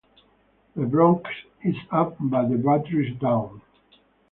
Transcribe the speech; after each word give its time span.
The 0.75 0.87
Bronx 0.87 1.29
is 1.63 1.75
up 1.91 2.15
but 2.19 2.49
the 2.49 2.55
Battery's 2.57 3.15
down. 3.19 3.61